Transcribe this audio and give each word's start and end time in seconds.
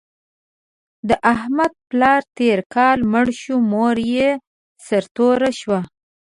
د 1.09 1.09
احمد 1.33 1.73
پلار 1.89 2.21
تېر 2.37 2.59
کال 2.73 2.99
مړ 3.11 3.27
شو، 3.41 3.57
مور 3.71 3.97
یې 4.15 4.29
سرتوره 4.87 5.49
شوه. 5.59 5.79